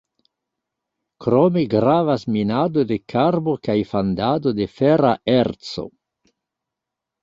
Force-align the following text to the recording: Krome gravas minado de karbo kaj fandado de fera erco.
Krome 1.25 1.63
gravas 1.75 2.25
minado 2.37 2.87
de 2.95 2.99
karbo 3.15 3.57
kaj 3.69 3.79
fandado 3.95 4.59
de 4.63 4.71
fera 4.77 5.17
erco. 5.41 5.91